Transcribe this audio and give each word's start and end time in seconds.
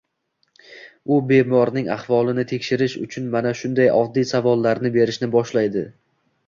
U 1.15 1.19
bemorning 1.31 1.91
ahvolini 1.97 2.47
tekshirish 2.55 2.99
uchun 3.05 3.29
mana 3.37 3.55
shunday 3.61 3.93
oddiy 4.01 4.31
savollarni 4.35 4.97
berishni 4.99 5.33
boshlaydi 5.39 5.91